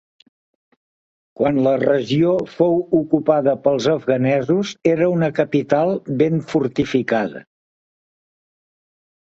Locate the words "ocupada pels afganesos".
3.01-4.73